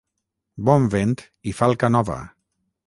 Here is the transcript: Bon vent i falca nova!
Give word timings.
Bon 0.69 0.89
vent 0.95 1.15
i 1.53 1.57
falca 1.61 1.95
nova! 1.99 2.21